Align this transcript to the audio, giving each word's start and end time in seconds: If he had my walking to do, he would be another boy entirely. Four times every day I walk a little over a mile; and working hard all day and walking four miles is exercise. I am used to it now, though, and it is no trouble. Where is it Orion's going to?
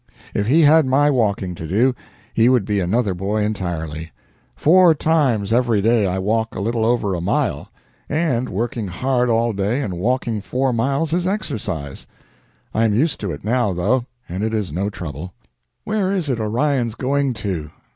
If 0.33 0.47
he 0.47 0.61
had 0.61 0.87
my 0.87 1.11
walking 1.11 1.53
to 1.53 1.67
do, 1.67 1.93
he 2.33 2.49
would 2.49 2.65
be 2.65 2.79
another 2.79 3.13
boy 3.13 3.43
entirely. 3.43 4.11
Four 4.55 4.95
times 4.95 5.53
every 5.53 5.79
day 5.79 6.07
I 6.07 6.17
walk 6.17 6.55
a 6.55 6.59
little 6.59 6.83
over 6.83 7.13
a 7.13 7.21
mile; 7.21 7.69
and 8.09 8.49
working 8.49 8.87
hard 8.87 9.29
all 9.29 9.53
day 9.53 9.79
and 9.79 9.99
walking 9.99 10.41
four 10.41 10.73
miles 10.73 11.13
is 11.13 11.27
exercise. 11.27 12.07
I 12.73 12.85
am 12.85 12.95
used 12.95 13.19
to 13.19 13.29
it 13.31 13.43
now, 13.43 13.73
though, 13.73 14.07
and 14.27 14.43
it 14.43 14.55
is 14.55 14.71
no 14.71 14.89
trouble. 14.89 15.35
Where 15.83 16.11
is 16.11 16.31
it 16.31 16.39
Orion's 16.39 16.95
going 16.95 17.33
to? 17.45 17.69